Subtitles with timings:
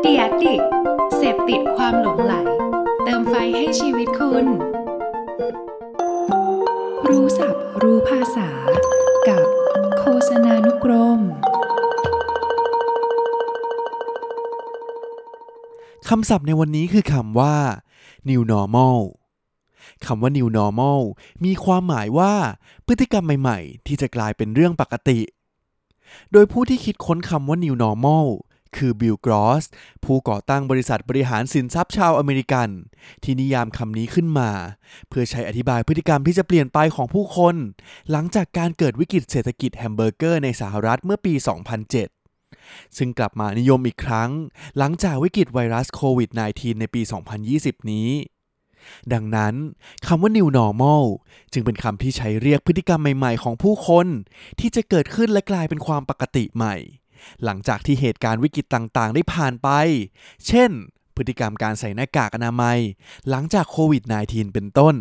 [0.00, 0.62] เดียดิก
[1.16, 2.34] เสพติดความหลงไหล
[3.04, 4.46] เติมไฟให้ชีวิตคุณ
[7.08, 8.48] รู้ศัพท์รู้ภาษา
[9.28, 9.46] กับ
[9.98, 11.20] โฆษณานุกรม
[16.08, 17.56] คำศัพท์ในวันนี้คือคำว่า
[18.28, 18.98] new normal
[20.06, 21.00] คำว่า new normal
[21.44, 22.32] มีความหมายว่า
[22.86, 25.18] พฤติกรรมใหม่ ๆ ที่จะกลายเป็นเรื่องปกติ
[26.32, 28.26] โดยผู้ที่คิดค้นคำว่า new normal
[28.76, 29.64] คือบิลกรอส
[30.04, 32.68] ผู้ก่อตั้งบริษัทบริหารสินทรัพย์ชาวอเมริกัน
[33.22, 34.50] ที่นิยามคำนี้ขึ้นมา
[35.08, 37.54] เพื่อใช้อธิบายพฤติกรรมที่จะเปลี่ยนไปของผู้คน
[38.10, 41.34] หลังจากการเกิดวิกฤตเศรษฐกิจแฮมเบอร์เกอร์ในสหรัฐเมื่อปี
[42.16, 44.30] 2007 ซึ่งกลับมานิยมอีกครั้ง
[44.78, 47.02] หลังจากวิกฤตไวรัสโควิด -19 ในปี
[47.46, 48.08] 2020 นี้
[49.12, 49.54] ดังนั้น
[50.06, 51.04] คำว่า new normal
[51.52, 54.06] จึงเป็นคำที่ใช้เรียกพฤติกรรมใหม่ ๆ ของผู้คน
[54.60, 56.76] ที่จะเกิดขึ้นและกลายเป็นความปกติใหม่
[57.44, 59.68] หลังจากที่เหตุการณ์วิกฤตต่างๆ ได้ผ่านไป
[60.46, 60.70] เช่น
[61.16, 62.78] พฤติกรรมการใส่หน้ากากอนามัย
[63.28, 64.94] หลังจากโควิด -19 เป็นต้น